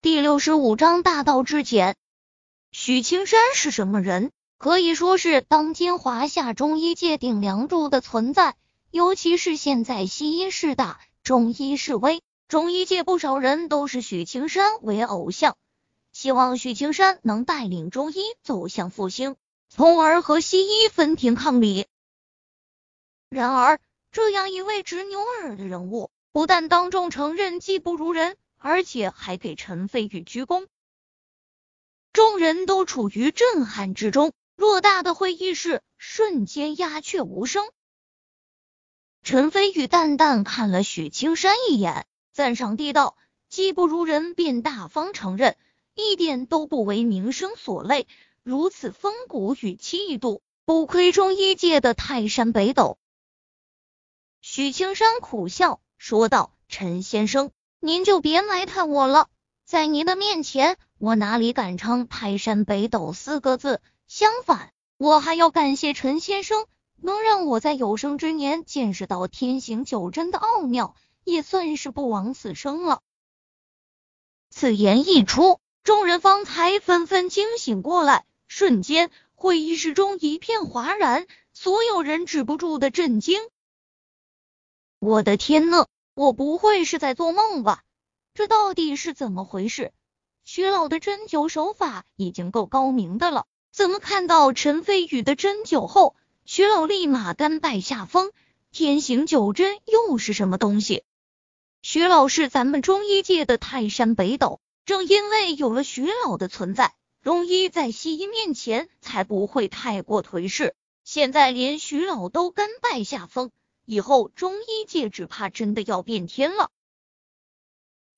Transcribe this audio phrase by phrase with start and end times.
[0.00, 1.96] 第六十五章大道至简。
[2.70, 4.30] 许青山是什么人？
[4.56, 8.54] 可以说是当今华夏中医界顶梁柱的存在。
[8.92, 15.56] 尤其是现在西医势大，中医势微，中医界不少人都是许青山为偶像，
[16.12, 19.34] 希望许青山能带领中医走向复兴，
[19.68, 21.86] 从而和西医分庭抗礼。
[23.30, 23.80] 然而，
[24.12, 28.36] 这样一位执牛耳的人物，不但当众承认技不如人。
[28.58, 30.66] 而且还给陈飞宇鞠躬，
[32.12, 37.70] 众人都处于震撼之中，偌大的会议室瞬间鸦雀无声。
[39.22, 43.16] 陈飞宇淡淡看了许青山一眼，赞赏地道
[43.48, 45.56] ：“技不如人，便大方承认，
[45.94, 48.06] 一点都不为名声所累，
[48.42, 52.98] 如此风骨与气度，不愧中医界的泰山北斗。”
[54.40, 59.28] 许青山苦笑说道：“陈先生。”您就别埋汰我了，
[59.64, 63.80] 在您的面前，我哪里敢称泰山北斗四个字？
[64.08, 73.00] 相反，我还要感谢陈先生，能让我在有生之年见识到天行九针的奥妙，也算是不枉此生了。
[74.50, 83.40] 此言一出，众人方才纷纷惊醒过来，瞬间会议室中一片哗然，所有人止不住的震惊。
[84.98, 85.86] 我的天呐！
[86.18, 87.84] 我不会是在做梦吧？
[88.34, 89.92] 这到底是怎么回事？
[90.42, 98.32] 徐老的针灸手法已经够高明的了，怎么看到陈飞宇的针灸后，徐老立马甘拜下风？
[98.72, 101.04] 天行九针又是什么东西？
[101.82, 110.74] 徐老是咱们中医界的泰山北斗，正因为有了徐老的存在，中医在西医面前才不会太过颓势。
[111.04, 113.52] 现在连徐老都甘拜下风。
[113.88, 116.70] 以后中医界只怕真的要变天了。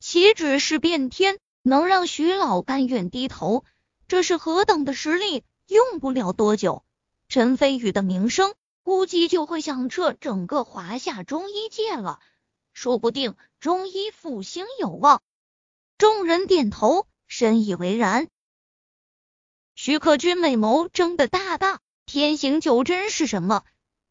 [0.00, 3.64] 岂止是变天，能让徐老甘愿低头，
[4.08, 5.44] 这是何等的实力？
[5.68, 6.84] 用不了多久，
[7.28, 12.18] 陈飞宇的名声估计就会响彻整个华夏中医界了，
[12.72, 15.22] 说不定中医复兴有望。
[15.98, 18.28] 众人点头，深以为然。
[19.76, 23.62] 徐克军美眸睁得大大，天行九针是什么？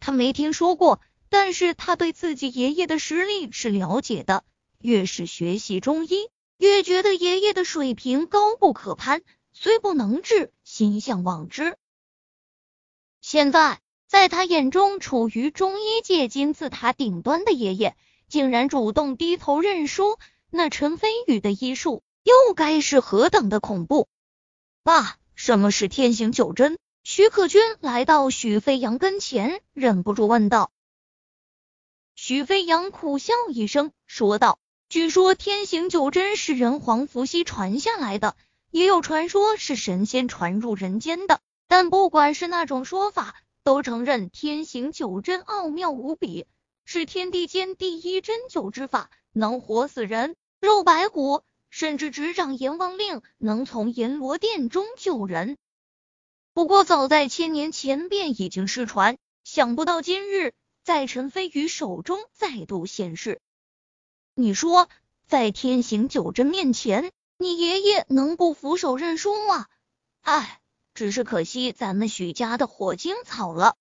[0.00, 1.02] 他没听说过。
[1.32, 4.44] 但是他对自己爷爷的实力是了解的，
[4.78, 6.28] 越是学习中医，
[6.58, 9.22] 越觉得爷爷的水平高不可攀，
[9.54, 11.78] 虽不能治，心向往之。
[13.22, 17.96] 现在在他眼中，处于中医界金字塔顶端的爷爷，
[18.28, 20.18] 竟然主动低头认输，
[20.50, 24.06] 那陈飞宇的医术又该是何等的恐怖？
[24.82, 26.76] 爸，什么是天行九针？
[27.04, 30.70] 许可军来到许飞扬跟前，忍不住问道。
[32.24, 38.36] 许飞扬苦笑一声，说道：“据说天行九针是人皇伏羲传下来的，
[38.70, 41.40] 也有传说是神仙传入人间的。
[41.66, 43.34] 但不管是哪种说法，
[43.64, 46.46] 都承认天行九针奥妙无比，
[46.84, 55.56] 是天地间第一针灸之法，能活死人、肉白骨，甚至执掌阎王令，能从阎罗殿中救人。
[56.54, 60.52] 不过早在千年前便已经失传，想不到今日。”
[60.84, 63.40] 在陈飞宇手中再度现世，
[64.34, 64.88] 你说
[65.28, 69.68] 在天行九针面前，你爷爷能不俯首认输吗？
[70.22, 70.60] 唉，
[70.92, 73.76] 只是可惜咱们许家的火精草了。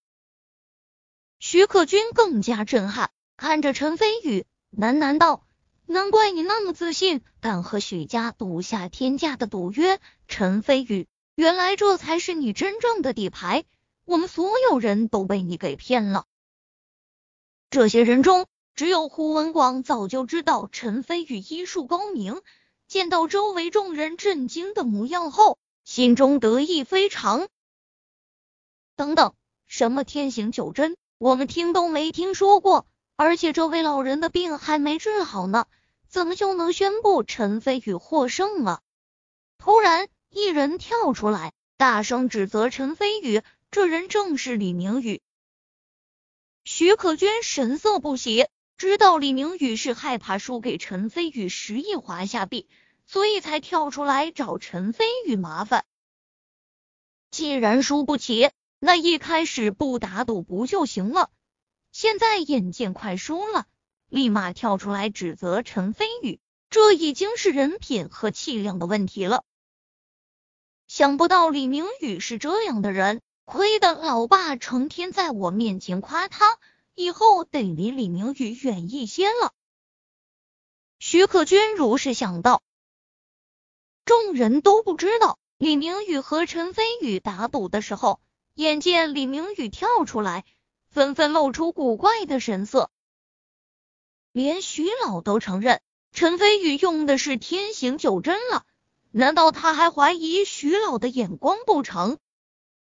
[1.39, 5.47] 徐克军更加震撼，看着陈飞宇喃喃道
[5.87, 9.99] ：“难怪你那么自信，敢和许家赌下天价的赌约。
[10.27, 13.63] 陈飞宇，原来这才是你真正的底牌，
[14.05, 16.27] 我们所有人都被你给骗了。”
[17.71, 22.41] 这些人中，只有胡文广早就知道陈飞宇医术高明，
[22.89, 27.47] 见到周围众人震惊的模样后，心中得意非常。
[28.97, 29.33] 等等，
[29.67, 35.65] 什么天行九针，我们听都没听说过，而且这位老人的病还没治好呢，
[36.09, 38.81] 怎么就能宣布陈飞宇获胜了？
[39.57, 43.41] 突然，一人跳出来，大声指责陈飞宇，
[43.71, 45.21] 这人正是李明宇。
[46.73, 48.47] 徐可娟神色不喜，
[48.77, 52.69] 知道李明宇是害怕输给陈飞宇十亿华夏币，
[53.05, 55.83] 所以才跳出来找陈飞宇麻烦。
[57.29, 61.29] 既然输不起，那一开始不打赌不就行了？
[61.91, 63.65] 现在眼见快输了，
[64.07, 66.39] 立马跳出来指责陈飞宇，
[66.69, 69.43] 这已经是人品和气量的问题了。
[70.87, 73.21] 想不到李明宇是这样的人。
[73.53, 76.57] 亏得老爸成天在我面前夸他，
[76.95, 79.51] 以后得离李明宇远一些了。
[80.99, 82.63] 徐可君如是想到。
[84.05, 88.21] 众人都不知道李明宇和陈飞宇打赌的时候，
[88.53, 90.45] 眼见李明宇跳出来，
[90.89, 92.89] 纷纷露出古怪的神色。
[94.31, 95.81] 连徐老都承认
[96.13, 98.65] 陈飞宇用的是天行九针了，
[99.11, 102.17] 难道他还怀疑徐老的眼光不成？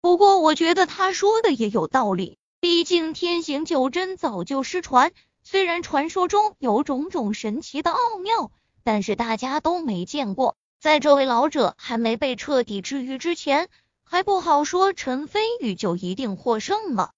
[0.01, 5.11] 不过我觉得他说的也有道理，毕竟天行九针早就失传，
[5.43, 8.51] 虽然传说中有种种神奇的奥妙，
[8.83, 10.55] 但是大家都没见过。
[10.79, 13.69] 在这位老者还没被彻底治愈之前，
[14.03, 17.13] 还不好说陈飞宇就一定获胜了。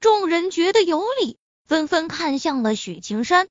[0.00, 1.38] 众人觉得有理。
[1.68, 3.46] 纷纷看向了许青山，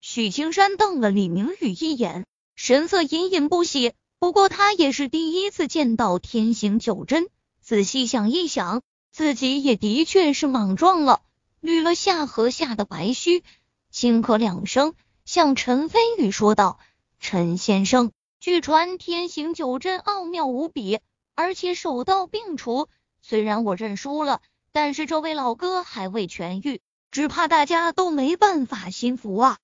[0.00, 2.24] 许青山瞪了李明宇一眼，
[2.54, 3.92] 神色隐隐不喜。
[4.22, 7.28] 不过他也是第一次见到天行九针，
[7.60, 11.22] 仔细想一想，自己也的确是莽撞了，
[11.60, 13.42] 捋了下颌下的白须，
[13.90, 16.78] 轻咳两声，向陈飞宇说道
[17.18, 21.00] ：“陈先生，据传天行九针奥妙无比，
[21.34, 22.86] 而且手到病除。
[23.22, 24.40] 虽然我认输了。”
[24.70, 26.80] 但是这位老哥还未痊愈，
[27.10, 29.58] 只怕大家都没办法心服啊！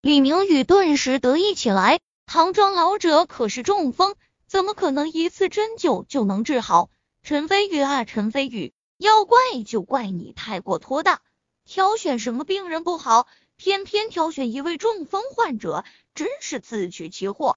[0.00, 1.98] 李明宇顿时得意起来，
[2.30, 4.14] 唐庄老者可是中风，
[4.46, 6.90] 怎么可能一次针灸就能治好？
[7.22, 11.22] 陈飞宇啊，陈飞宇，要怪就怪你太过托大，
[11.64, 13.26] 挑选什么病人不好，
[13.56, 17.56] 偏偏挑选一位中风患者，真是自取其祸。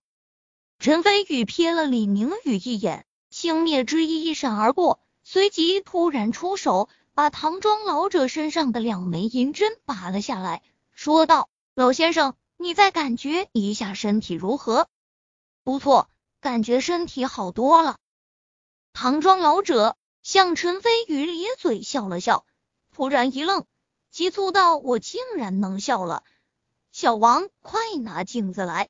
[0.79, 5.01] 陈飞宇瞥了李明宇一眼，轻蔑之意一闪而过。
[5.25, 10.61] 随即突然出手，把唐庄老者身上的两枚银针拔了下来，
[10.93, 14.87] 说道：“老先生，你再感觉一下身体如何
[15.63, 16.09] ？”“不错，
[16.39, 17.97] 感觉身体好多了。”
[18.93, 22.45] 唐庄老者向陈飞宇咧嘴笑了笑，
[22.91, 23.65] 突然一愣，
[24.09, 26.23] 急促道：“我竟然能笑了！
[26.91, 28.89] 小王，快拿镜子来！”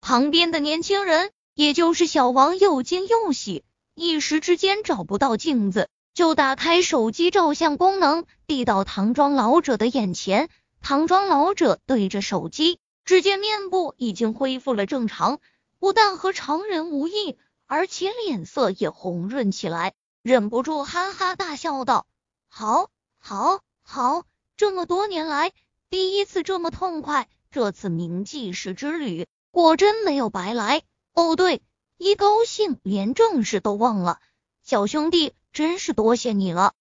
[0.00, 3.64] 旁边的年轻人，也就是小王，又惊又喜。
[3.94, 10.48] 一时之间找不到镜子，就打开手机照相功能，递到唐庄老者的眼前。
[10.80, 15.40] 唐装老者对着手机，只见面部已经恢复了正常，
[15.78, 22.06] 不但和常人无异，而且脸色也红润起来，忍不住哈哈大笑道
[22.48, 24.24] ：“好，好，好！
[24.56, 25.52] 这么多年来，
[25.90, 30.82] 第一次这么痛快，这次铭记式之旅果真没有白来。
[31.14, 31.62] 哦，对。”
[32.00, 34.20] 一高兴，连正事都忘了。
[34.62, 36.72] 小兄弟，真是多谢你了。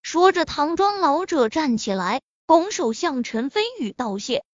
[0.00, 4.44] 说着，唐装老者站起来，拱手向陈飞宇道谢。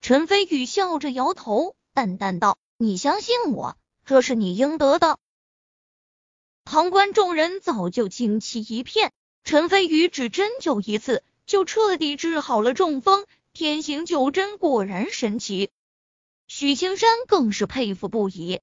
[0.00, 3.76] 陈飞宇笑着摇头，淡淡道：“你相信我，
[4.06, 5.18] 这是你应得的。”
[6.64, 9.12] 旁观众人早就惊奇一片。
[9.44, 15.70] 陈飞宇只针灸一次，就彻底治好了中风，天行九针果然神奇。
[16.48, 18.60] 许青山更是佩服不已。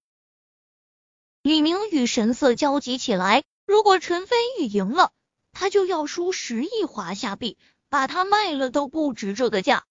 [1.41, 5.13] 李明宇神色焦急起来，如果陈飞宇赢了，
[5.53, 7.57] 他就要输十亿华夏币，
[7.93, 9.85] 把他卖了都不值这个价。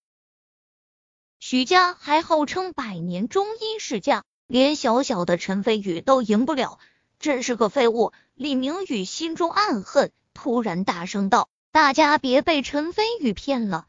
[1.38, 6.80] 许家还号称百年中医世家，连小小的陈飞宇都赢不了，
[7.20, 8.12] 真是个废物。
[8.34, 13.86] 李明宇心中暗恨，突然大声道：“大家别被陈飞宇骗了。”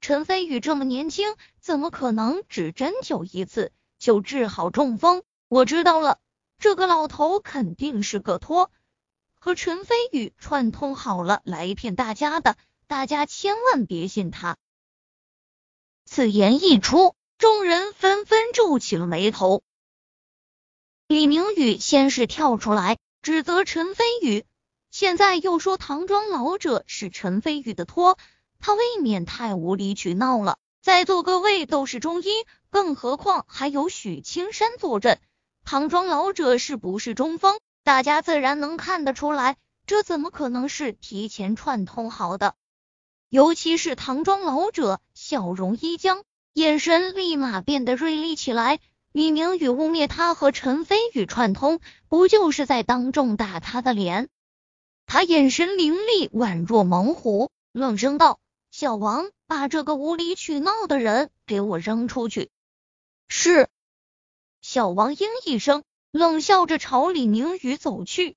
[0.00, 5.24] 陈飞宇这么年轻，怎么可能只针灸一次就治好中风？
[5.48, 6.20] 我知道了，
[6.60, 8.70] 这个老头肯定是个托，
[9.40, 12.56] 和陈飞宇串通好了来骗大家的，
[12.88, 14.56] 大家千万别信他。
[16.04, 19.62] 此言一出，众人纷纷皱起了眉头。
[21.08, 24.44] 李明宇先是跳出来指责陈飞宇，
[24.90, 28.18] 现在又说唐庄老者是陈飞宇的托。
[28.58, 30.58] 他未免太无理取闹了。
[30.80, 32.28] 在座各位都是中医，
[32.70, 35.20] 更何况还有许青山坐镇，
[35.64, 37.58] 唐庄老者是不是中风？
[37.82, 42.54] 大家自然能看得出来，这怎么可能是提前串通好的？
[43.28, 48.78] 尤其是唐庄老者笑容一僵，眼神立马变得锐利起来。
[49.12, 54.28] 李明宇污蔑他和陈飞宇串通，不就是在当众打他的脸？
[55.06, 58.38] 他眼神凌厉，宛若猛虎，冷声道。
[58.70, 62.50] 小王，把这个无理取闹的人给我扔出去。
[63.26, 63.68] 是。
[64.60, 68.36] 小王应一声，冷笑着朝李明宇走去。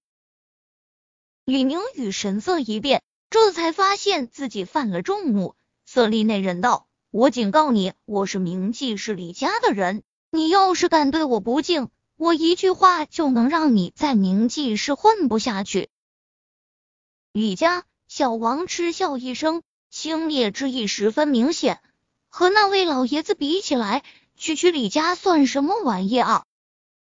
[1.44, 5.56] 李明宇神色一变，这才发现自己犯了众怒，
[5.86, 15.90] 色厉内荏道：“我警告你，我是明记是李家的人，你要是敢对我不敬，我一句话就能让你在明记是混不下去。”
[17.32, 19.64] 李家，小王嗤笑一声。
[19.92, 21.82] 轻蔑之意十分明显，
[22.28, 24.04] 和那位老爷子比起来，
[24.38, 26.46] 区区李家算什么玩意啊？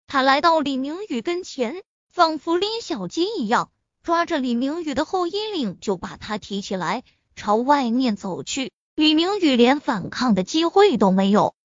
[0.07, 3.71] 他来到李明宇跟前，仿佛拎小鸡一样，
[4.07, 7.03] 抓着李明宇的后衣领就把他提起来，
[7.35, 8.71] 朝外面走去。
[8.95, 11.57] 李明宇连反抗的机会都没有。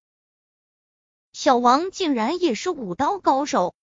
[1.32, 3.76] 小王竟然也是武刀高手？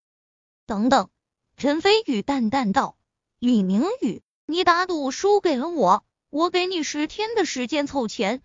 [0.66, 1.10] 等等，
[1.56, 2.98] 陈飞宇淡淡道
[3.40, 8.42] ：“李明宇，你打赌输给了我，我给你十天的时间凑钱。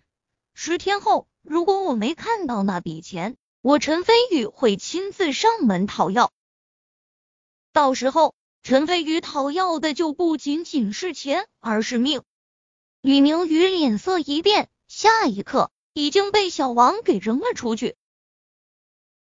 [0.53, 6.31] 十天后，如果我没看到那笔钱。”我陈飞宇会亲自上门讨要，
[7.73, 8.33] 到时候
[8.65, 12.23] 陈飞宇讨要的就不仅仅是钱，而是命。
[12.99, 17.95] 李明宇脸色一变，下一刻已经被小王给扔了出去。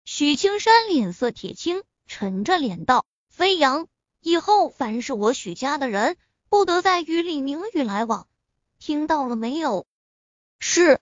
[0.05, 3.89] 许青山脸色铁青，沉着脸道：“飞扬，
[4.21, 6.17] 以后凡是我许家的人，
[6.49, 8.29] 不得再与李明宇来往，
[8.79, 9.89] 听到了没有？”
[10.61, 11.01] 是。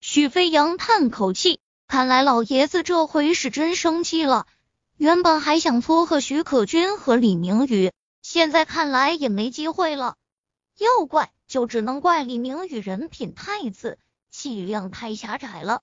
[0.00, 1.58] 许飞扬叹口气。
[1.86, 4.46] 看来老爷子这回是真生气了。
[4.96, 7.90] 原本还想撮合许可君和李明宇，
[8.22, 10.14] 现在看来也没机会了。
[10.78, 13.98] 要怪就只能怪李明宇人品太次，
[14.30, 15.82] 气量太狭窄了。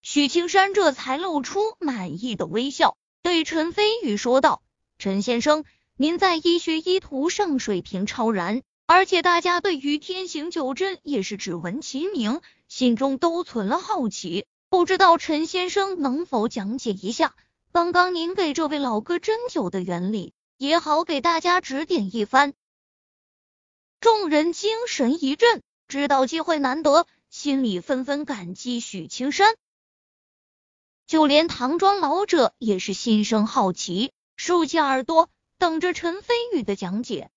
[0.00, 4.62] 许青山这才露出满意的微笑，对陈飞宇说道
[4.98, 5.64] ：“陈先生，
[5.96, 17.34] 您在医学医图上水平超然，而且大家对于天行九针也是只闻其名。”心中都存了好奇，不知道陈先生能否讲解一下
[17.70, 22.54] 刚刚您给这位老哥针灸的原理，也好给大家指点一番。
[24.00, 29.54] 众人精神一振，知道机会难得，心里纷纷感激许青山。
[31.06, 37.30] 就连唐庄老者也是心生好奇，竖起耳朵等着陈飞宇的讲解。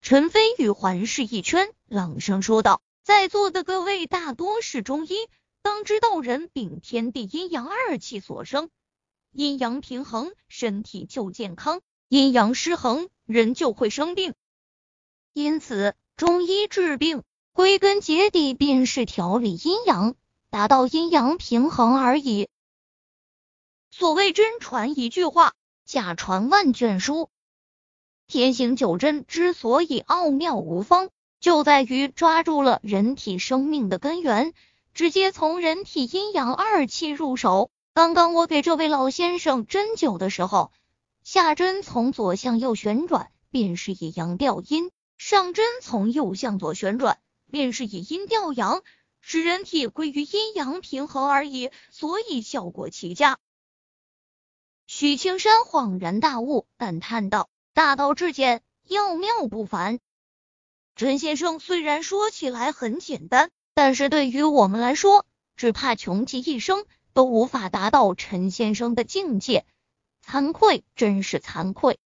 [0.00, 2.82] 陈飞宇环视一圈，朗声说道。
[3.02, 5.28] 在座的各位大多是中医，
[5.60, 8.70] 当知道人禀天地阴阳二气所生，
[9.32, 14.34] 阴阳平衡，身体就健康；阴阳失衡，人就会生病。
[15.32, 17.22] 因此，中医治病
[17.52, 20.14] 归根结底便是调理阴阳，
[20.50, 22.48] 达到阴阳平衡而已。
[23.90, 27.30] 所谓真传一句话，假传万卷书。
[28.26, 31.10] 天行九针之所以奥妙无方。
[31.40, 34.54] 就在于抓住了人体生命的根源，
[34.94, 37.68] 直接从人体阴阳二气入手。
[37.94, 40.72] 刚刚我给这位老先生针灸的时候，
[41.24, 47.18] 下针从左向右旋转，便是以阳调阴；上针从右向左旋转，
[47.50, 48.82] 便是以阴调阳，
[49.20, 53.38] 使人体归于阴阳平衡而已，所以效果奇佳。
[54.86, 60.00] 许青山恍然大悟，感叹道：“大道至简，要妙不凡。”
[60.96, 69.64] 陈先生虽然说起来很简单，但是对于我们来说，只怕穷极一生都无法达到陈先生的境界，
[70.24, 71.98] 惭愧，真是惭愧。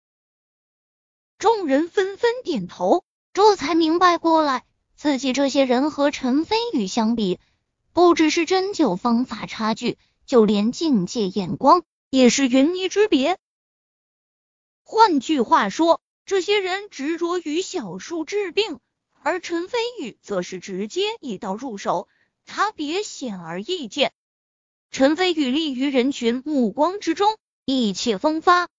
[1.39, 7.39] 众人纷纷点头，这才明白过来，自己这些人和陈飞宇相比，
[7.93, 13.39] 不只是针灸方法差距，就连境界、眼光也是云泥之别。
[14.83, 16.01] 换句话说。
[16.29, 18.81] 这些人执着于小术治病，
[19.23, 22.09] 而陈飞宇则是直接一刀入手，
[22.45, 24.13] 差别显而易见。
[24.99, 27.37] 陈飞宇立于人群目光之中，
[27.67, 28.71] 意气风发。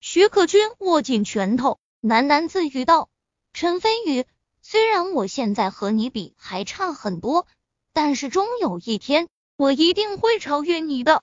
[0.00, 3.08] 徐可君握紧拳头，喃喃自语道
[3.54, 4.26] ：“陈飞宇，
[4.60, 7.46] 虽然我现在和你比还差很多，
[7.92, 11.22] 但是终有一天，我一定会超越你的。”